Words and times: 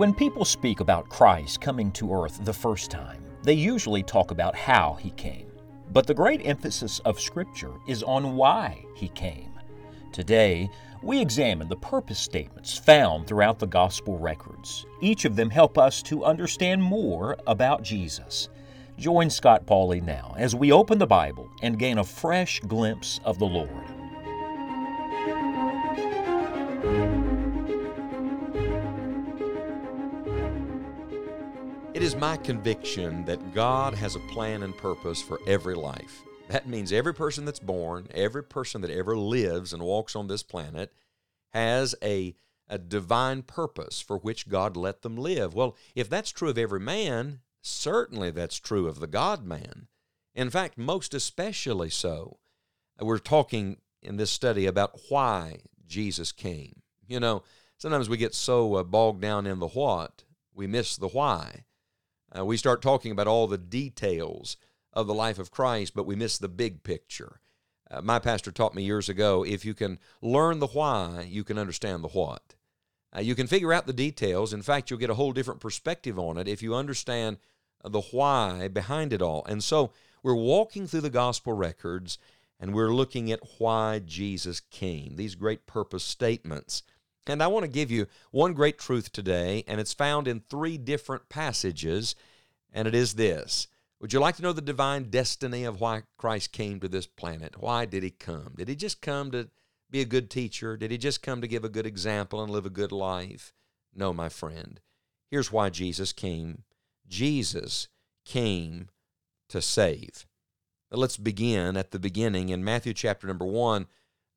When 0.00 0.14
people 0.14 0.46
speak 0.46 0.80
about 0.80 1.10
Christ 1.10 1.60
coming 1.60 1.92
to 1.92 2.14
earth 2.14 2.42
the 2.42 2.54
first 2.54 2.90
time, 2.90 3.22
they 3.42 3.52
usually 3.52 4.02
talk 4.02 4.30
about 4.30 4.56
how 4.56 4.94
he 4.94 5.10
came. 5.10 5.46
But 5.92 6.06
the 6.06 6.14
great 6.14 6.40
emphasis 6.42 7.00
of 7.00 7.20
Scripture 7.20 7.74
is 7.86 8.02
on 8.02 8.34
why 8.34 8.82
he 8.94 9.08
came. 9.08 9.52
Today, 10.10 10.70
we 11.02 11.20
examine 11.20 11.68
the 11.68 11.76
purpose 11.76 12.18
statements 12.18 12.78
found 12.78 13.26
throughout 13.26 13.58
the 13.58 13.66
Gospel 13.66 14.16
records. 14.18 14.86
Each 15.02 15.26
of 15.26 15.36
them 15.36 15.50
help 15.50 15.76
us 15.76 16.02
to 16.04 16.24
understand 16.24 16.82
more 16.82 17.36
about 17.46 17.82
Jesus. 17.82 18.48
Join 18.96 19.28
Scott 19.28 19.66
Pauley 19.66 20.02
now 20.02 20.34
as 20.38 20.54
we 20.54 20.72
open 20.72 20.96
the 20.96 21.06
Bible 21.06 21.50
and 21.60 21.78
gain 21.78 21.98
a 21.98 22.04
fresh 22.04 22.58
glimpse 22.60 23.20
of 23.22 23.38
the 23.38 23.44
Lord. 23.44 23.99
It 31.92 32.04
is 32.04 32.14
my 32.14 32.36
conviction 32.36 33.24
that 33.24 33.52
God 33.52 33.94
has 33.94 34.14
a 34.14 34.20
plan 34.20 34.62
and 34.62 34.76
purpose 34.76 35.20
for 35.20 35.40
every 35.48 35.74
life. 35.74 36.22
That 36.48 36.68
means 36.68 36.92
every 36.92 37.12
person 37.12 37.44
that's 37.44 37.58
born, 37.58 38.06
every 38.14 38.44
person 38.44 38.80
that 38.82 38.92
ever 38.92 39.18
lives 39.18 39.72
and 39.72 39.82
walks 39.82 40.14
on 40.14 40.28
this 40.28 40.44
planet 40.44 40.92
has 41.48 41.96
a, 42.00 42.36
a 42.68 42.78
divine 42.78 43.42
purpose 43.42 44.00
for 44.00 44.18
which 44.18 44.48
God 44.48 44.76
let 44.76 45.02
them 45.02 45.16
live. 45.16 45.52
Well, 45.52 45.76
if 45.96 46.08
that's 46.08 46.30
true 46.30 46.48
of 46.48 46.58
every 46.58 46.78
man, 46.78 47.40
certainly 47.60 48.30
that's 48.30 48.60
true 48.60 48.86
of 48.86 49.00
the 49.00 49.08
God 49.08 49.44
man. 49.44 49.88
In 50.32 50.48
fact, 50.48 50.78
most 50.78 51.12
especially 51.12 51.90
so. 51.90 52.38
We're 53.00 53.18
talking 53.18 53.78
in 54.00 54.16
this 54.16 54.30
study 54.30 54.66
about 54.66 54.96
why 55.08 55.62
Jesus 55.88 56.30
came. 56.30 56.82
You 57.08 57.18
know, 57.18 57.42
sometimes 57.78 58.08
we 58.08 58.16
get 58.16 58.34
so 58.34 58.76
uh, 58.76 58.84
bogged 58.84 59.20
down 59.20 59.44
in 59.44 59.58
the 59.58 59.68
what, 59.68 60.22
we 60.54 60.68
miss 60.68 60.96
the 60.96 61.08
why. 61.08 61.64
Uh, 62.36 62.44
we 62.44 62.56
start 62.56 62.82
talking 62.82 63.12
about 63.12 63.26
all 63.26 63.46
the 63.46 63.58
details 63.58 64.56
of 64.92 65.06
the 65.06 65.14
life 65.14 65.38
of 65.38 65.50
Christ, 65.50 65.94
but 65.94 66.06
we 66.06 66.16
miss 66.16 66.38
the 66.38 66.48
big 66.48 66.82
picture. 66.82 67.40
Uh, 67.90 68.00
my 68.02 68.18
pastor 68.18 68.52
taught 68.52 68.74
me 68.74 68.82
years 68.82 69.08
ago 69.08 69.44
if 69.44 69.64
you 69.64 69.74
can 69.74 69.98
learn 70.22 70.60
the 70.60 70.68
why, 70.68 71.26
you 71.28 71.44
can 71.44 71.58
understand 71.58 72.04
the 72.04 72.08
what. 72.08 72.54
Uh, 73.14 73.20
you 73.20 73.34
can 73.34 73.48
figure 73.48 73.72
out 73.72 73.86
the 73.86 73.92
details. 73.92 74.52
In 74.52 74.62
fact, 74.62 74.90
you'll 74.90 75.00
get 75.00 75.10
a 75.10 75.14
whole 75.14 75.32
different 75.32 75.60
perspective 75.60 76.18
on 76.18 76.38
it 76.38 76.46
if 76.46 76.62
you 76.62 76.74
understand 76.74 77.38
the 77.82 78.00
why 78.00 78.68
behind 78.68 79.12
it 79.12 79.22
all. 79.22 79.44
And 79.46 79.64
so 79.64 79.92
we're 80.22 80.34
walking 80.34 80.86
through 80.86 81.00
the 81.00 81.10
gospel 81.10 81.52
records 81.52 82.18
and 82.60 82.74
we're 82.74 82.92
looking 82.92 83.32
at 83.32 83.40
why 83.58 84.00
Jesus 84.00 84.60
came, 84.60 85.16
these 85.16 85.34
great 85.34 85.66
purpose 85.66 86.04
statements. 86.04 86.82
And 87.26 87.42
I 87.42 87.46
want 87.48 87.64
to 87.64 87.70
give 87.70 87.90
you 87.90 88.06
one 88.30 88.54
great 88.54 88.78
truth 88.78 89.12
today, 89.12 89.64
and 89.66 89.80
it's 89.80 89.92
found 89.92 90.26
in 90.26 90.40
three 90.40 90.78
different 90.78 91.28
passages, 91.28 92.14
and 92.72 92.88
it 92.88 92.94
is 92.94 93.14
this. 93.14 93.68
Would 94.00 94.12
you 94.12 94.20
like 94.20 94.36
to 94.36 94.42
know 94.42 94.54
the 94.54 94.62
divine 94.62 95.10
destiny 95.10 95.64
of 95.64 95.80
why 95.80 96.02
Christ 96.16 96.52
came 96.52 96.80
to 96.80 96.88
this 96.88 97.06
planet? 97.06 97.60
Why 97.60 97.84
did 97.84 98.02
he 98.02 98.10
come? 98.10 98.54
Did 98.56 98.68
he 98.68 98.74
just 98.74 99.02
come 99.02 99.30
to 99.32 99.50
be 99.90 100.00
a 100.00 100.06
good 100.06 100.30
teacher? 100.30 100.76
Did 100.76 100.90
he 100.90 100.96
just 100.96 101.22
come 101.22 101.42
to 101.42 101.48
give 101.48 101.64
a 101.64 101.68
good 101.68 101.86
example 101.86 102.42
and 102.42 102.50
live 102.50 102.64
a 102.64 102.70
good 102.70 102.92
life? 102.92 103.52
No, 103.94 104.12
my 104.14 104.30
friend. 104.30 104.80
Here's 105.30 105.52
why 105.52 105.68
Jesus 105.68 106.12
came 106.12 106.62
Jesus 107.06 107.88
came 108.24 108.88
to 109.48 109.60
save. 109.60 110.26
Let's 110.90 111.16
begin 111.16 111.76
at 111.76 111.90
the 111.90 111.98
beginning 111.98 112.48
in 112.48 112.64
Matthew 112.64 112.94
chapter 112.94 113.26
number 113.26 113.44
1 113.44 113.86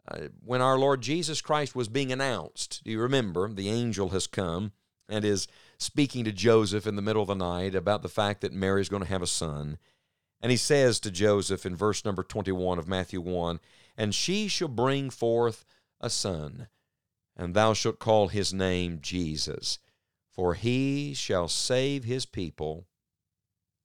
uh, 0.08 0.28
when 0.44 0.62
our 0.62 0.78
Lord 0.78 1.02
Jesus 1.02 1.42
Christ 1.42 1.76
was 1.76 1.88
being 1.88 2.12
announced, 2.12 2.82
do 2.84 2.92
you 2.92 3.00
remember? 3.00 3.48
The 3.48 3.70
angel 3.70 4.10
has 4.10 4.28
come 4.28 4.74
and 5.08 5.24
is 5.24 5.48
speaking 5.78 6.24
to 6.26 6.32
Joseph 6.32 6.88
in 6.88 6.96
the 6.96 7.02
middle 7.02 7.22
of 7.22 7.28
the 7.28 7.36
night 7.36 7.76
about 7.76 8.02
the 8.02 8.10
fact 8.10 8.42
that 8.42 8.54
Mary 8.54 8.82
is 8.82 8.90
going 8.90 9.04
to 9.04 9.10
have 9.10 9.22
a 9.22 9.28
son. 9.28 9.78
And 10.42 10.52
he 10.52 10.58
says 10.58 11.00
to 11.02 11.12
Joseph 11.12 11.66
in 11.66 11.76
verse 11.76 12.04
number 12.04 12.24
21 12.24 12.80
of 12.80 12.88
Matthew 12.88 13.22
1 13.22 13.60
And 13.98 14.14
she 14.14 14.48
shall 14.48 14.68
bring 14.68 15.10
forth 15.10 15.66
a 16.02 16.10
son, 16.10 16.68
and 17.38 17.54
thou 17.54 17.74
shalt 17.74 18.00
call 18.00 18.28
his 18.28 18.54
name 18.54 19.00
Jesus, 19.02 19.80
for 20.30 20.54
he 20.54 21.14
shall 21.14 21.48
save 21.48 22.04
his 22.04 22.26
people 22.26 22.88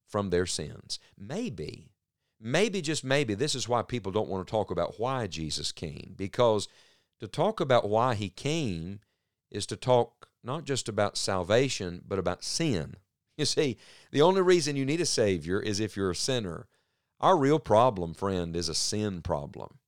from 0.09 0.31
their 0.31 0.47
sins. 0.47 0.99
Maybe 1.17 1.88
maybe, 2.41 2.81
just 2.81 3.05
maybe, 3.05 3.35
this 3.35 3.55
is 3.55 3.69
why 3.69 3.83
people 3.83 4.13
don't 4.13 4.29
want 4.29 4.47
to 4.47 4.51
talk 4.51 4.71
about 4.71 4.99
why 4.99 5.27
Jesus 5.27 5.73
came. 5.73 6.15
Because 6.17 6.69
to 7.21 7.27
talk 7.27 7.61
about 7.61 7.89
why 7.89 8.15
he 8.15 8.29
came 8.29 9.01
is 9.51 9.67
to 9.67 9.77
talk 9.77 10.29
not 10.43 10.65
just 10.65 10.89
about 10.89 11.17
salvation, 11.17 12.03
but 12.07 12.19
about 12.19 12.45
sin. 12.45 12.95
You 13.37 13.45
see, 13.45 13.77
the 14.11 14.21
only 14.21 14.43
reason 14.43 14.75
you 14.75 14.85
need 14.85 15.01
a 15.01 15.07
Savior 15.07 15.61
is 15.61 15.79
if 15.79 15.97
you're 15.97 16.11
a 16.11 16.17
sinner. 16.17 16.67
Our 17.21 17.37
real 17.37 17.61
problem, 17.61 18.13
friend, 18.13 18.57
is 18.57 18.69
a 18.69 18.75
sin 18.75 19.23
problem. 19.23 19.79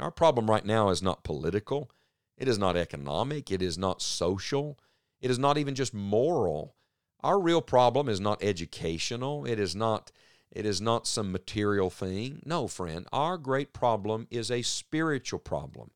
Our 0.00 0.10
problem 0.10 0.50
right 0.50 0.64
now 0.64 0.88
is 0.88 1.04
not 1.04 1.22
political, 1.22 1.88
it 2.36 2.48
is 2.48 2.58
not 2.58 2.76
economic, 2.76 3.52
it 3.52 3.62
is 3.62 3.78
not 3.78 4.02
social, 4.02 4.76
it 5.20 5.30
is 5.30 5.38
not 5.38 5.56
even 5.56 5.76
just 5.76 5.94
moral. 5.94 6.74
Our 7.20 7.38
real 7.40 7.62
problem 7.62 8.08
is 8.08 8.18
not 8.18 8.42
educational, 8.42 9.46
it 9.46 9.60
is 9.60 9.76
not 9.76 10.10
it 10.52 10.64
is 10.64 10.80
not 10.80 11.06
some 11.06 11.32
material 11.32 11.90
thing. 11.90 12.42
No, 12.44 12.68
friend, 12.68 13.06
our 13.12 13.36
great 13.36 13.72
problem 13.72 14.26
is 14.30 14.50
a 14.50 14.62
spiritual 14.62 15.38
problem. 15.38 15.90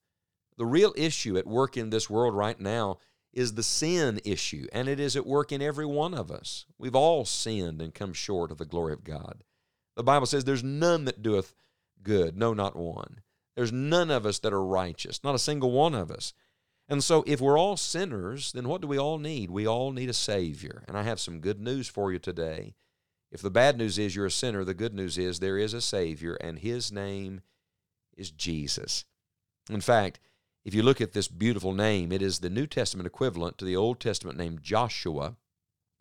The 0.56 0.66
real 0.66 0.92
issue 0.96 1.38
at 1.38 1.46
work 1.46 1.76
in 1.76 1.90
this 1.90 2.10
world 2.10 2.34
right 2.34 2.60
now 2.60 2.98
is 3.32 3.54
the 3.54 3.62
sin 3.62 4.20
issue, 4.24 4.66
and 4.72 4.88
it 4.88 4.98
is 4.98 5.16
at 5.16 5.26
work 5.26 5.52
in 5.52 5.62
every 5.62 5.86
one 5.86 6.14
of 6.14 6.30
us. 6.30 6.66
We've 6.78 6.96
all 6.96 7.24
sinned 7.24 7.80
and 7.80 7.94
come 7.94 8.12
short 8.12 8.50
of 8.50 8.58
the 8.58 8.66
glory 8.66 8.92
of 8.92 9.04
God. 9.04 9.44
The 9.96 10.02
Bible 10.02 10.26
says, 10.26 10.44
There's 10.44 10.64
none 10.64 11.04
that 11.04 11.22
doeth 11.22 11.54
good, 12.02 12.36
no, 12.36 12.52
not 12.52 12.76
one. 12.76 13.20
There's 13.56 13.72
none 13.72 14.10
of 14.10 14.26
us 14.26 14.38
that 14.40 14.52
are 14.52 14.64
righteous, 14.64 15.22
not 15.22 15.34
a 15.34 15.38
single 15.38 15.70
one 15.70 15.94
of 15.94 16.10
us. 16.10 16.32
And 16.88 17.04
so, 17.04 17.22
if 17.26 17.40
we're 17.40 17.58
all 17.58 17.76
sinners, 17.76 18.52
then 18.52 18.68
what 18.68 18.80
do 18.80 18.88
we 18.88 18.98
all 18.98 19.18
need? 19.18 19.50
We 19.50 19.66
all 19.66 19.92
need 19.92 20.10
a 20.10 20.14
Savior. 20.14 20.84
And 20.88 20.96
I 20.96 21.04
have 21.04 21.20
some 21.20 21.40
good 21.40 21.60
news 21.60 21.88
for 21.88 22.12
you 22.12 22.18
today. 22.18 22.74
If 23.30 23.42
the 23.42 23.50
bad 23.50 23.78
news 23.78 23.98
is 23.98 24.16
you're 24.16 24.26
a 24.26 24.30
sinner, 24.30 24.64
the 24.64 24.74
good 24.74 24.94
news 24.94 25.16
is 25.16 25.38
there 25.38 25.58
is 25.58 25.72
a 25.72 25.80
Savior, 25.80 26.34
and 26.34 26.58
His 26.58 26.90
name 26.90 27.42
is 28.16 28.30
Jesus. 28.30 29.04
In 29.70 29.80
fact, 29.80 30.18
if 30.64 30.74
you 30.74 30.82
look 30.82 31.00
at 31.00 31.12
this 31.12 31.28
beautiful 31.28 31.72
name, 31.72 32.12
it 32.12 32.22
is 32.22 32.38
the 32.38 32.50
New 32.50 32.66
Testament 32.66 33.06
equivalent 33.06 33.56
to 33.58 33.64
the 33.64 33.76
Old 33.76 34.00
Testament 34.00 34.36
name 34.36 34.58
Joshua. 34.60 35.36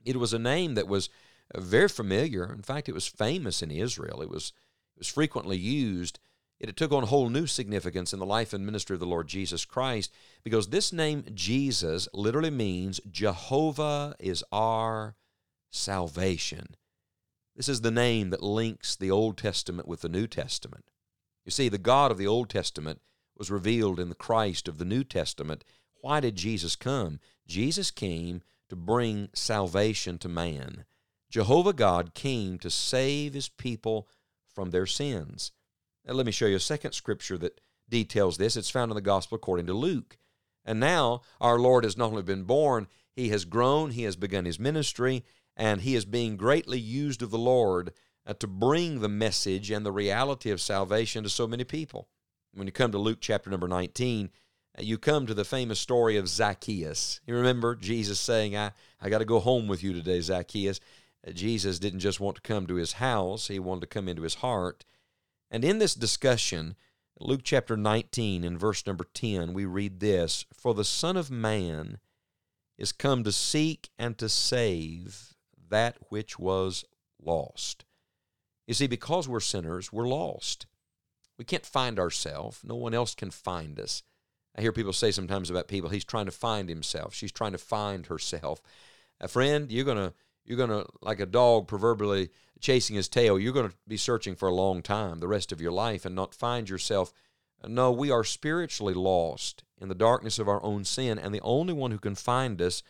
It 0.03 0.17
was 0.17 0.33
a 0.33 0.39
name 0.39 0.73
that 0.73 0.87
was 0.87 1.09
uh, 1.53 1.61
very 1.61 1.87
familiar. 1.87 2.51
In 2.51 2.63
fact, 2.63 2.89
it 2.89 2.93
was 2.93 3.07
famous 3.07 3.61
in 3.61 3.71
Israel. 3.71 4.21
It 4.21 4.29
was, 4.29 4.51
it 4.95 4.99
was 4.99 5.07
frequently 5.07 5.57
used. 5.57 6.19
It 6.59 6.75
took 6.75 6.91
on 6.91 7.03
a 7.03 7.07
whole 7.07 7.29
new 7.29 7.47
significance 7.47 8.11
in 8.11 8.19
the 8.19 8.25
life 8.25 8.51
and 8.51 8.65
ministry 8.65 8.95
of 8.95 8.99
the 8.99 9.05
Lord 9.05 9.27
Jesus 9.27 9.63
Christ 9.63 10.11
because 10.43 10.67
this 10.67 10.91
name, 10.91 11.23
Jesus, 11.33 12.09
literally 12.13 12.49
means 12.49 12.99
Jehovah 13.09 14.15
is 14.19 14.43
our 14.51 15.15
salvation. 15.69 16.75
This 17.59 17.67
is 17.67 17.81
the 17.81 17.91
name 17.91 18.29
that 18.29 18.41
links 18.41 18.95
the 18.95 19.11
Old 19.11 19.37
Testament 19.37 19.85
with 19.85 19.99
the 19.99 20.07
New 20.07 20.27
Testament. 20.27 20.85
You 21.43 21.51
see, 21.51 21.67
the 21.67 21.77
God 21.77 22.09
of 22.09 22.17
the 22.17 22.25
Old 22.25 22.49
Testament 22.49 23.01
was 23.37 23.51
revealed 23.51 23.99
in 23.99 24.07
the 24.07 24.15
Christ 24.15 24.69
of 24.69 24.77
the 24.77 24.85
New 24.85 25.03
Testament. 25.03 25.65
Why 25.99 26.21
did 26.21 26.37
Jesus 26.37 26.77
come? 26.77 27.19
Jesus 27.45 27.91
came 27.91 28.43
to 28.69 28.77
bring 28.77 29.27
salvation 29.33 30.17
to 30.19 30.29
man. 30.29 30.85
Jehovah 31.29 31.73
God 31.73 32.13
came 32.13 32.59
to 32.59 32.69
save 32.69 33.33
his 33.33 33.49
people 33.49 34.07
from 34.47 34.69
their 34.69 34.85
sins. 34.85 35.51
Now, 36.07 36.13
let 36.13 36.25
me 36.25 36.31
show 36.31 36.45
you 36.45 36.55
a 36.55 36.61
second 36.61 36.93
scripture 36.93 37.37
that 37.39 37.59
details 37.89 38.37
this. 38.37 38.55
It's 38.55 38.69
found 38.69 38.89
in 38.89 38.95
the 38.95 39.01
Gospel 39.01 39.35
according 39.35 39.65
to 39.65 39.73
Luke. 39.73 40.17
And 40.63 40.79
now 40.79 41.23
our 41.41 41.59
Lord 41.59 41.83
has 41.83 41.97
not 41.97 42.11
only 42.11 42.23
been 42.23 42.43
born, 42.43 42.87
he 43.11 43.27
has 43.29 43.43
grown, 43.43 43.91
he 43.91 44.03
has 44.03 44.15
begun 44.15 44.45
his 44.45 44.61
ministry, 44.61 45.25
and 45.55 45.81
he 45.81 45.95
is 45.95 46.05
being 46.05 46.37
greatly 46.37 46.79
used 46.79 47.21
of 47.21 47.31
the 47.31 47.37
Lord 47.37 47.93
uh, 48.25 48.33
to 48.33 48.47
bring 48.47 48.99
the 48.99 49.09
message 49.09 49.71
and 49.71 49.85
the 49.85 49.91
reality 49.91 50.51
of 50.51 50.61
salvation 50.61 51.23
to 51.23 51.29
so 51.29 51.47
many 51.47 51.63
people. 51.63 52.07
When 52.53 52.67
you 52.67 52.71
come 52.71 52.91
to 52.91 52.97
Luke 52.97 53.19
chapter 53.21 53.49
number 53.49 53.67
19, 53.67 54.29
uh, 54.77 54.81
you 54.81 54.97
come 54.97 55.25
to 55.25 55.33
the 55.33 55.45
famous 55.45 55.79
story 55.79 56.17
of 56.17 56.29
Zacchaeus. 56.29 57.21
You 57.25 57.35
remember 57.35 57.75
Jesus 57.75 58.19
saying, 58.19 58.55
I, 58.55 58.71
I 59.01 59.09
got 59.09 59.19
to 59.19 59.25
go 59.25 59.39
home 59.39 59.67
with 59.67 59.83
you 59.83 59.93
today, 59.93 60.21
Zacchaeus. 60.21 60.79
Uh, 61.27 61.31
Jesus 61.31 61.79
didn't 61.79 61.99
just 61.99 62.19
want 62.19 62.35
to 62.35 62.41
come 62.41 62.67
to 62.67 62.75
his 62.75 62.93
house, 62.93 63.47
he 63.47 63.59
wanted 63.59 63.81
to 63.81 63.87
come 63.87 64.07
into 64.07 64.21
his 64.21 64.35
heart. 64.35 64.85
And 65.51 65.65
in 65.65 65.79
this 65.79 65.95
discussion, 65.95 66.75
Luke 67.19 67.41
chapter 67.43 67.75
19 67.75 68.43
and 68.43 68.59
verse 68.59 68.85
number 68.85 69.05
10, 69.13 69.53
we 69.53 69.65
read 69.65 69.99
this 69.99 70.45
For 70.53 70.73
the 70.73 70.85
Son 70.85 71.17
of 71.17 71.31
Man 71.31 71.99
is 72.77 72.91
come 72.91 73.23
to 73.23 73.31
seek 73.31 73.89
and 73.97 74.17
to 74.19 74.29
save 74.29 75.35
that 75.69 75.97
which 76.09 76.37
was 76.37 76.85
lost. 77.21 77.85
You 78.67 78.73
see, 78.73 78.87
because 78.87 79.27
we're 79.27 79.39
sinners, 79.39 79.91
we're 79.91 80.07
lost. 80.07 80.67
We 81.37 81.45
can't 81.45 81.65
find 81.65 81.99
ourselves. 81.99 82.59
No 82.63 82.75
one 82.75 82.93
else 82.93 83.15
can 83.15 83.31
find 83.31 83.79
us. 83.79 84.03
I 84.55 84.61
hear 84.61 84.73
people 84.73 84.93
say 84.93 85.11
sometimes 85.11 85.49
about 85.49 85.67
people, 85.67 85.89
he's 85.89 86.03
trying 86.03 86.25
to 86.25 86.31
find 86.31 86.69
himself. 86.69 87.13
She's 87.13 87.31
trying 87.31 87.53
to 87.53 87.57
find 87.57 88.05
herself. 88.07 88.61
A 89.21 89.27
friend, 89.27 89.71
you're 89.71 89.85
gonna 89.85 90.13
you're 90.45 90.57
gonna 90.57 90.85
like 91.01 91.19
a 91.19 91.25
dog 91.25 91.67
proverbially 91.67 92.29
chasing 92.59 92.95
his 92.95 93.07
tail. 93.07 93.39
You're 93.39 93.53
gonna 93.53 93.73
be 93.87 93.97
searching 93.97 94.35
for 94.35 94.49
a 94.49 94.53
long 94.53 94.81
time, 94.81 95.19
the 95.19 95.27
rest 95.27 95.51
of 95.51 95.61
your 95.61 95.71
life, 95.71 96.05
and 96.05 96.15
not 96.15 96.35
find 96.35 96.69
yourself. 96.69 97.13
No, 97.65 97.91
we 97.91 98.11
are 98.11 98.23
spiritually 98.23 98.93
lost 98.93 99.63
in 99.79 99.89
the 99.89 99.95
darkness 99.95 100.39
of 100.39 100.47
our 100.47 100.61
own 100.63 100.83
sin, 100.85 101.19
and 101.19 101.33
the 101.33 101.41
only 101.41 101.73
one 101.73 101.91
who 101.91 101.99
can 101.99 102.15
find 102.15 102.61
us 102.61 102.83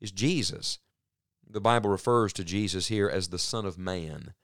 is 0.00 0.12
Jesus. 0.12 0.78
The 1.48 1.60
Bible 1.60 1.90
refers 1.90 2.32
to 2.34 2.44
Jesus 2.44 2.88
here 2.88 3.08
as 3.08 3.28
the 3.28 3.38
Son 3.38 3.64
of 3.64 3.78
Man. 3.78 4.34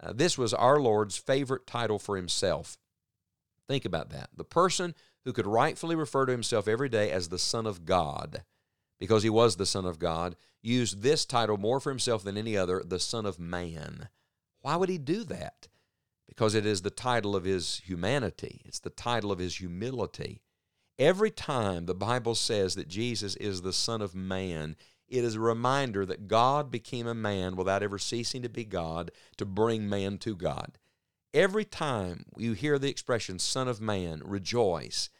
Uh, 0.00 0.12
this 0.12 0.36
was 0.36 0.52
our 0.52 0.80
Lord's 0.80 1.16
favorite 1.16 1.66
title 1.66 1.98
for 1.98 2.16
himself. 2.16 2.76
Think 3.68 3.84
about 3.84 4.10
that. 4.10 4.30
The 4.36 4.44
person 4.44 4.94
who 5.24 5.32
could 5.32 5.46
rightfully 5.46 5.94
refer 5.94 6.26
to 6.26 6.32
himself 6.32 6.66
every 6.66 6.88
day 6.88 7.10
as 7.10 7.28
the 7.28 7.38
Son 7.38 7.66
of 7.66 7.84
God, 7.84 8.42
because 8.98 9.22
he 9.22 9.30
was 9.30 9.56
the 9.56 9.66
Son 9.66 9.86
of 9.86 9.98
God, 9.98 10.36
used 10.60 11.02
this 11.02 11.24
title 11.24 11.56
more 11.56 11.80
for 11.80 11.90
himself 11.90 12.24
than 12.24 12.36
any 12.36 12.56
other, 12.56 12.82
the 12.84 12.98
Son 12.98 13.24
of 13.24 13.38
Man. 13.38 14.08
Why 14.60 14.76
would 14.76 14.88
he 14.88 14.98
do 14.98 15.24
that? 15.24 15.68
Because 16.28 16.54
it 16.54 16.66
is 16.66 16.82
the 16.82 16.90
title 16.90 17.36
of 17.36 17.44
his 17.44 17.82
humanity, 17.84 18.62
it's 18.64 18.80
the 18.80 18.90
title 18.90 19.30
of 19.30 19.38
his 19.38 19.56
humility. 19.56 20.40
Every 20.98 21.30
time 21.30 21.86
the 21.86 21.94
Bible 21.94 22.34
says 22.34 22.74
that 22.74 22.88
Jesus 22.88 23.34
is 23.36 23.62
the 23.62 23.72
Son 23.72 24.02
of 24.02 24.14
Man, 24.14 24.76
it 25.12 25.24
is 25.24 25.34
a 25.34 25.40
reminder 25.40 26.06
that 26.06 26.26
God 26.26 26.70
became 26.70 27.06
a 27.06 27.14
man 27.14 27.54
without 27.54 27.82
ever 27.82 27.98
ceasing 27.98 28.40
to 28.42 28.48
be 28.48 28.64
God 28.64 29.10
to 29.36 29.44
bring 29.44 29.86
man 29.86 30.16
to 30.18 30.34
God. 30.34 30.78
Every 31.34 31.66
time 31.66 32.24
you 32.38 32.54
hear 32.54 32.78
the 32.78 32.88
expression 32.88 33.38
Son 33.38 33.68
of 33.68 33.78
Man, 33.78 34.22
rejoice, 34.24 35.10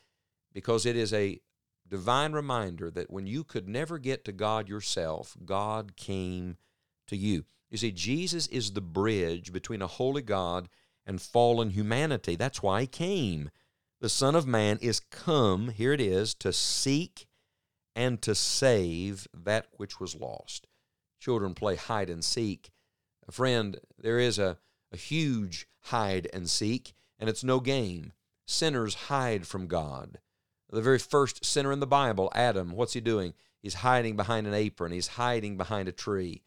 because 0.54 0.86
it 0.86 0.96
is 0.96 1.12
a 1.12 1.40
divine 1.86 2.32
reminder 2.32 2.90
that 2.90 3.10
when 3.10 3.26
you 3.26 3.44
could 3.44 3.68
never 3.68 3.98
get 3.98 4.24
to 4.24 4.32
God 4.32 4.66
yourself, 4.66 5.36
God 5.44 5.94
came 5.94 6.56
to 7.06 7.16
you. 7.16 7.44
You 7.70 7.76
see, 7.76 7.92
Jesus 7.92 8.46
is 8.46 8.72
the 8.72 8.80
bridge 8.80 9.52
between 9.52 9.82
a 9.82 9.86
holy 9.86 10.22
God 10.22 10.70
and 11.04 11.20
fallen 11.20 11.70
humanity. 11.70 12.34
That's 12.34 12.62
why 12.62 12.82
he 12.82 12.86
came. 12.86 13.50
The 14.00 14.08
Son 14.08 14.34
of 14.34 14.46
Man 14.46 14.78
is 14.80 15.00
come, 15.00 15.68
here 15.68 15.92
it 15.92 16.00
is, 16.00 16.34
to 16.36 16.50
seek 16.52 17.26
and 17.94 18.20
to 18.22 18.34
save 18.34 19.26
that 19.34 19.66
which 19.72 20.00
was 20.00 20.14
lost. 20.14 20.66
Children 21.20 21.54
play 21.54 21.76
hide 21.76 22.10
and 22.10 22.24
seek. 22.24 22.70
Friend, 23.30 23.78
there 23.98 24.18
is 24.18 24.38
a, 24.38 24.58
a 24.92 24.96
huge 24.96 25.66
hide 25.84 26.28
and 26.32 26.48
seek, 26.50 26.94
and 27.18 27.28
it's 27.30 27.44
no 27.44 27.60
game. 27.60 28.12
Sinners 28.46 28.94
hide 28.94 29.46
from 29.46 29.66
God. 29.66 30.18
The 30.70 30.82
very 30.82 30.98
first 30.98 31.44
sinner 31.44 31.70
in 31.70 31.80
the 31.80 31.86
Bible, 31.86 32.32
Adam, 32.34 32.72
what's 32.72 32.94
he 32.94 33.00
doing? 33.00 33.34
He's 33.60 33.74
hiding 33.74 34.16
behind 34.16 34.46
an 34.46 34.54
apron, 34.54 34.92
he's 34.92 35.08
hiding 35.08 35.56
behind 35.56 35.88
a 35.88 35.92
tree. 35.92 36.42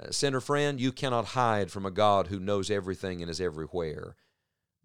Uh, 0.00 0.10
sinner 0.10 0.40
friend, 0.40 0.80
you 0.80 0.92
cannot 0.92 1.26
hide 1.26 1.70
from 1.70 1.84
a 1.84 1.90
God 1.90 2.28
who 2.28 2.38
knows 2.38 2.70
everything 2.70 3.20
and 3.20 3.30
is 3.30 3.40
everywhere. 3.40 4.16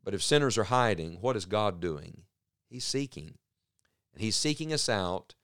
But 0.04 0.14
if 0.14 0.24
sinners 0.24 0.58
are 0.58 0.66
hiding, 0.66 1.18
what 1.22 1.36
is 1.36 1.46
God 1.46 1.80
doing? 1.80 2.24
He's 2.70 2.86
seeking. 2.86 3.38
And 4.14 4.24
He's 4.24 4.36
seeking 4.36 4.74
us 4.74 4.90
out 4.90 5.36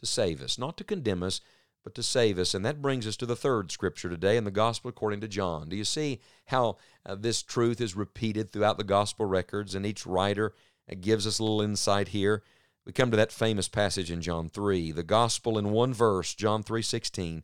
to 0.00 0.06
save 0.06 0.42
us, 0.42 0.58
not 0.58 0.76
to 0.78 0.84
condemn 0.84 1.22
us, 1.22 1.40
but 1.82 1.94
to 1.94 2.02
save 2.02 2.38
us. 2.38 2.54
And 2.54 2.64
that 2.64 2.82
brings 2.82 3.06
us 3.06 3.16
to 3.18 3.26
the 3.26 3.36
third 3.36 3.70
scripture 3.70 4.08
today 4.08 4.36
in 4.36 4.44
the 4.44 4.50
Gospel 4.50 4.88
according 4.88 5.20
to 5.20 5.28
John. 5.28 5.68
Do 5.68 5.76
you 5.76 5.84
see 5.84 6.20
how 6.46 6.76
uh, 7.06 7.14
this 7.14 7.42
truth 7.42 7.80
is 7.80 7.96
repeated 7.96 8.50
throughout 8.50 8.78
the 8.78 8.84
Gospel 8.84 9.26
records, 9.26 9.74
and 9.74 9.86
each 9.86 10.06
writer 10.06 10.54
uh, 10.90 10.96
gives 11.00 11.26
us 11.26 11.38
a 11.38 11.42
little 11.42 11.62
insight 11.62 12.08
here? 12.08 12.42
We 12.84 12.92
come 12.92 13.10
to 13.10 13.16
that 13.16 13.32
famous 13.32 13.68
passage 13.68 14.10
in 14.10 14.20
John 14.20 14.48
3, 14.48 14.92
the 14.92 15.02
Gospel 15.02 15.58
in 15.58 15.70
one 15.70 15.94
verse, 15.94 16.34
John 16.34 16.62
3:16. 16.62 17.42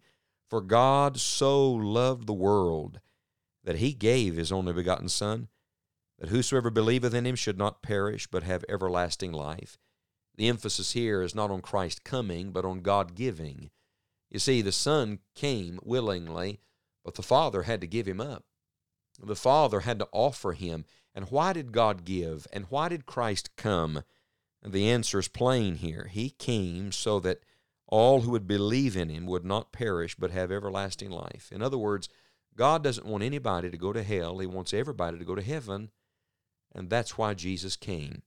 For 0.48 0.60
God 0.60 1.18
so 1.18 1.70
loved 1.70 2.26
the 2.26 2.32
world 2.32 3.00
that 3.64 3.76
he 3.76 3.92
gave 3.92 4.36
his 4.36 4.52
only 4.52 4.72
begotten 4.72 5.08
Son, 5.08 5.48
that 6.18 6.28
whosoever 6.28 6.70
believeth 6.70 7.12
in 7.14 7.26
him 7.26 7.34
should 7.34 7.58
not 7.58 7.82
perish, 7.82 8.26
but 8.28 8.44
have 8.44 8.64
everlasting 8.68 9.32
life. 9.32 9.76
The 10.36 10.48
emphasis 10.48 10.92
here 10.92 11.22
is 11.22 11.34
not 11.34 11.50
on 11.50 11.62
Christ 11.62 12.04
coming, 12.04 12.50
but 12.52 12.64
on 12.64 12.80
God 12.80 13.14
giving. 13.14 13.70
You 14.30 14.38
see, 14.38 14.60
the 14.60 14.72
Son 14.72 15.20
came 15.34 15.78
willingly, 15.82 16.60
but 17.04 17.14
the 17.14 17.22
Father 17.22 17.62
had 17.62 17.80
to 17.80 17.86
give 17.86 18.06
him 18.06 18.20
up. 18.20 18.44
The 19.18 19.36
Father 19.36 19.80
had 19.80 19.98
to 20.00 20.08
offer 20.12 20.52
him. 20.52 20.84
And 21.14 21.30
why 21.30 21.54
did 21.54 21.72
God 21.72 22.04
give? 22.04 22.46
And 22.52 22.66
why 22.68 22.88
did 22.88 23.06
Christ 23.06 23.56
come? 23.56 24.02
The 24.62 24.90
answer 24.90 25.18
is 25.18 25.28
plain 25.28 25.76
here. 25.76 26.08
He 26.10 26.30
came 26.30 26.92
so 26.92 27.20
that 27.20 27.40
all 27.86 28.22
who 28.22 28.32
would 28.32 28.46
believe 28.46 28.96
in 28.96 29.08
him 29.08 29.26
would 29.26 29.44
not 29.44 29.72
perish, 29.72 30.16
but 30.16 30.32
have 30.32 30.50
everlasting 30.50 31.10
life. 31.10 31.48
In 31.52 31.62
other 31.62 31.78
words, 31.78 32.08
God 32.56 32.82
doesn't 32.82 33.06
want 33.06 33.22
anybody 33.22 33.70
to 33.70 33.78
go 33.78 33.92
to 33.92 34.02
hell. 34.02 34.38
He 34.38 34.46
wants 34.46 34.74
everybody 34.74 35.18
to 35.18 35.24
go 35.24 35.34
to 35.34 35.42
heaven. 35.42 35.90
And 36.74 36.90
that's 36.90 37.16
why 37.16 37.32
Jesus 37.34 37.76
came. 37.76 38.22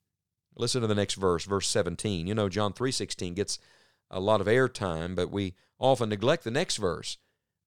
Listen 0.60 0.82
to 0.82 0.88
the 0.88 0.96
next 0.96 1.16
verse, 1.16 1.46
verse 1.46 1.70
17. 1.70 2.28
You 2.28 2.36
know, 2.36 2.50
John 2.50 2.74
3.16 2.74 3.34
gets 3.34 3.60
a 4.12 4.20
lot 4.20 4.42
of 4.42 4.48
airtime, 4.48 5.16
but 5.16 5.32
we 5.32 5.56
often 5.80 6.10
neglect 6.10 6.44
the 6.44 6.52
next 6.52 6.76
verse. 6.78 7.18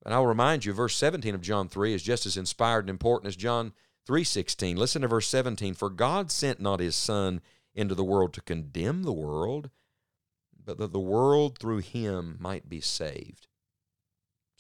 And 0.05 0.13
I'll 0.13 0.27
remind 0.27 0.65
you, 0.65 0.75
verse 0.75 0.95
17 0.97 1.35
of 1.35 1.41
John 1.41 1.69
3 1.69 1.95
is 1.95 2.03
just 2.03 2.27
as 2.27 2.37
inspired 2.37 2.85
and 2.85 2.91
important 2.91 3.29
as 3.29 3.37
John 3.37 3.73
3.16. 4.07 4.77
Listen 4.77 5.03
to 5.03 5.09
verse 5.09 5.27
17. 5.29 5.73
For 5.75 5.89
God 5.89 6.31
sent 6.31 6.61
not 6.61 6.81
his 6.81 6.95
Son 6.95 7.41
into 7.75 7.95
the 7.95 8.05
world 8.05 8.35
to 8.35 8.43
condemn 8.43 9.05
the 9.05 9.13
world, 9.13 9.71
but 10.63 10.77
that 10.77 10.93
the 10.93 11.01
world 11.01 11.59
through 11.59 11.79
him 11.79 12.37
might 12.41 12.69
be 12.69 12.81
saved. 12.81 13.47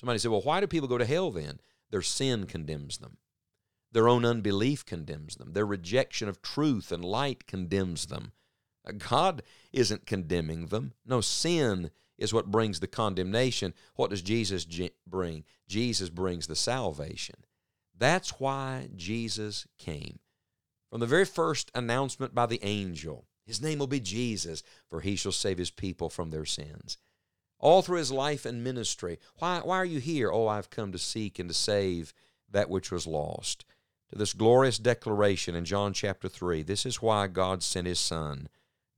Somebody 0.00 0.19
said, 0.19 0.31
well, 0.31 0.40
why 0.40 0.61
do 0.61 0.67
people 0.67 0.88
go 0.88 0.99
to 0.99 1.05
hell 1.05 1.31
then? 1.31 1.61
Their 1.90 2.02
sin 2.02 2.46
condemns 2.46 2.99
them. 2.99 3.19
Their 3.93 4.09
own 4.09 4.25
unbelief 4.25 4.87
condemns 4.87 5.37
them. 5.37 5.53
Their 5.53 5.67
rejection 5.67 6.29
of 6.29 6.41
truth 6.41 6.91
and 6.91 7.05
light 7.05 7.47
condemns 7.47 8.06
them. 8.06 8.33
Uh, 8.87 8.93
God 8.93 9.43
isn't 9.73 10.06
condemning 10.06 10.67
them. 10.67 10.94
No, 11.05 11.21
sin 11.21 11.91
is 12.19 12.33
what 12.33 12.50
brings 12.50 12.81
the 12.81 12.87
condemnation. 12.87 13.75
What 13.94 14.11
does 14.11 14.23
Jesus 14.23 14.67
bring? 15.06 15.44
Jesus 15.69 16.09
brings 16.09 16.47
the 16.47 16.56
salvation. 16.56 17.37
That's 17.97 18.41
why 18.41 18.89
Jesus 18.97 19.67
came. 19.79 20.19
From 20.91 21.00
the 21.00 21.06
very 21.06 21.27
first 21.27 21.71
announcement 21.75 22.35
by 22.35 22.47
the 22.47 22.61
angel, 22.62 23.27
his 23.44 23.61
name 23.61 23.79
will 23.79 23.87
be 23.87 24.00
Jesus, 24.00 24.63
for 24.89 25.01
he 25.01 25.17
shall 25.17 25.32
save 25.32 25.58
his 25.58 25.70
people 25.70 26.08
from 26.08 26.31
their 26.31 26.44
sins. 26.44 26.96
All 27.58 27.82
through 27.82 27.99
his 27.99 28.11
life 28.13 28.46
and 28.46 28.65
ministry, 28.65 29.19
why, 29.39 29.61
why 29.63 29.77
are 29.77 29.84
you 29.84 30.01
here? 30.01 30.31
Oh, 30.31 30.49
I've 30.49 30.70
come 30.70 30.93
to 30.93 30.99
seek 30.99 31.39
and 31.39 31.49
to 31.49 31.55
save 31.55 32.13
that 32.51 32.70
which 32.70 32.91
was 32.91 33.06
lost 33.06 33.65
to 34.12 34.19
this 34.19 34.34
glorious 34.34 34.78
declaration 34.78 35.54
in 35.54 35.64
John 35.64 35.94
chapter 35.94 36.28
3. 36.28 36.62
This 36.62 36.84
is 36.84 37.00
why 37.00 37.26
God 37.28 37.62
sent 37.62 37.86
his 37.86 37.98
Son, 37.98 38.48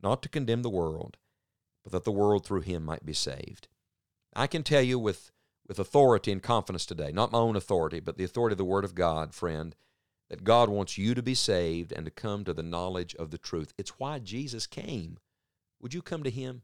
not 0.02 0.22
to 0.22 0.28
condemn 0.28 0.62
the 0.62 0.70
world, 0.70 1.16
but 1.84 1.92
that 1.92 2.02
the 2.02 2.10
world 2.10 2.44
through 2.44 2.62
him 2.62 2.84
might 2.84 3.06
be 3.06 3.12
saved. 3.12 3.68
I 4.34 4.48
can 4.48 4.64
tell 4.64 4.82
you 4.82 4.98
with, 4.98 5.30
with 5.68 5.78
authority 5.78 6.32
and 6.32 6.42
confidence 6.42 6.84
today, 6.84 7.12
not 7.12 7.30
my 7.30 7.38
own 7.38 7.54
authority, 7.54 8.00
but 8.00 8.18
the 8.18 8.24
authority 8.24 8.54
of 8.54 8.58
the 8.58 8.64
Word 8.64 8.84
of 8.84 8.96
God, 8.96 9.32
friend, 9.32 9.76
that 10.30 10.42
God 10.42 10.68
wants 10.68 10.98
you 10.98 11.14
to 11.14 11.22
be 11.22 11.34
saved 11.34 11.92
and 11.92 12.04
to 12.06 12.10
come 12.10 12.42
to 12.44 12.52
the 12.52 12.64
knowledge 12.64 13.14
of 13.14 13.30
the 13.30 13.38
truth. 13.38 13.72
It's 13.78 14.00
why 14.00 14.18
Jesus 14.18 14.66
came. 14.66 15.18
Would 15.80 15.94
you 15.94 16.02
come 16.02 16.24
to 16.24 16.30
him? 16.30 16.62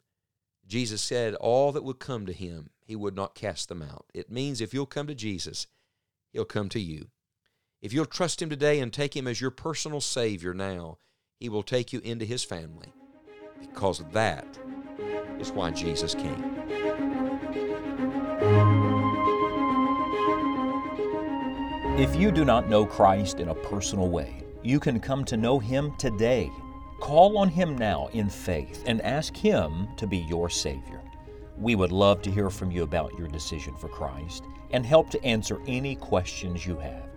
Jesus 0.66 1.00
said, 1.00 1.36
All 1.36 1.70
that 1.70 1.84
would 1.84 2.00
come 2.00 2.26
to 2.26 2.32
him, 2.32 2.70
he 2.84 2.96
would 2.96 3.14
not 3.14 3.36
cast 3.36 3.68
them 3.68 3.80
out. 3.80 4.06
It 4.12 4.28
means 4.28 4.60
if 4.60 4.74
you'll 4.74 4.86
come 4.86 5.06
to 5.06 5.14
Jesus, 5.14 5.68
he'll 6.32 6.44
come 6.44 6.68
to 6.70 6.80
you. 6.80 7.10
If 7.82 7.94
you'll 7.94 8.04
trust 8.04 8.42
Him 8.42 8.50
today 8.50 8.80
and 8.80 8.92
take 8.92 9.16
Him 9.16 9.26
as 9.26 9.40
your 9.40 9.50
personal 9.50 10.02
Savior 10.02 10.52
now, 10.52 10.98
He 11.38 11.48
will 11.48 11.62
take 11.62 11.94
you 11.94 12.00
into 12.00 12.26
His 12.26 12.44
family 12.44 12.92
because 13.58 14.04
that 14.12 14.58
is 15.38 15.50
why 15.50 15.70
Jesus 15.70 16.14
came. 16.14 16.44
If 21.98 22.14
you 22.16 22.30
do 22.30 22.44
not 22.44 22.68
know 22.68 22.84
Christ 22.84 23.40
in 23.40 23.48
a 23.48 23.54
personal 23.54 24.10
way, 24.10 24.42
you 24.62 24.78
can 24.78 25.00
come 25.00 25.24
to 25.24 25.38
know 25.38 25.58
Him 25.58 25.96
today. 25.96 26.50
Call 27.00 27.38
on 27.38 27.48
Him 27.48 27.78
now 27.78 28.08
in 28.12 28.28
faith 28.28 28.82
and 28.86 29.00
ask 29.00 29.34
Him 29.34 29.88
to 29.96 30.06
be 30.06 30.18
your 30.18 30.50
Savior. 30.50 31.00
We 31.56 31.76
would 31.76 31.92
love 31.92 32.20
to 32.22 32.30
hear 32.30 32.50
from 32.50 32.70
you 32.70 32.82
about 32.82 33.18
your 33.18 33.28
decision 33.28 33.74
for 33.76 33.88
Christ 33.88 34.44
and 34.70 34.84
help 34.84 35.08
to 35.10 35.24
answer 35.24 35.62
any 35.66 35.96
questions 35.96 36.66
you 36.66 36.76
have. 36.76 37.09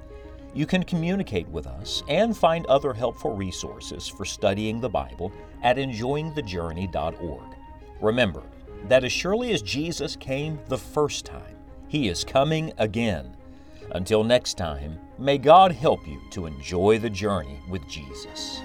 You 0.54 0.66
can 0.68 0.84
communicate 0.84 1.48
with 1.50 1.66
us 1.66 2.04
and 2.08 2.38
find 2.38 2.66
other 2.68 2.94
helpful 2.94 3.36
resources 3.36 4.08
for 4.08 4.24
studying 4.24 4.80
the 4.80 4.90
Bible 4.90 5.32
at 5.64 5.78
enjoyingthejourney.org. 5.78 7.56
Remember 8.02 8.44
that 8.88 9.04
as 9.04 9.12
surely 9.12 9.54
as 9.54 9.62
Jesus 9.62 10.16
came 10.16 10.60
the 10.68 10.78
first 10.78 11.26
time, 11.26 11.56
He 11.88 12.08
is 12.08 12.24
coming 12.24 12.72
again. 12.78 13.36
Until 13.92 14.24
next 14.24 14.56
time, 14.56 15.00
may 15.18 15.38
God 15.38 15.72
help 15.72 16.08
you 16.08 16.22
to 16.32 16.46
enjoy 16.46 17.00
the 17.00 17.10
journey 17.10 17.60
with 17.70 17.88
Jesus. 17.88 18.60